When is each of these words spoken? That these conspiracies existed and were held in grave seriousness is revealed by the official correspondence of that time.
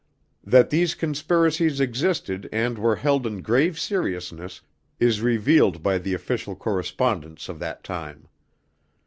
That 0.43 0.71
these 0.71 0.95
conspiracies 0.95 1.79
existed 1.79 2.49
and 2.51 2.79
were 2.79 2.95
held 2.95 3.27
in 3.27 3.43
grave 3.43 3.79
seriousness 3.79 4.61
is 4.99 5.21
revealed 5.21 5.83
by 5.83 5.99
the 5.99 6.15
official 6.15 6.55
correspondence 6.55 7.47
of 7.49 7.59
that 7.59 7.83
time. 7.83 8.27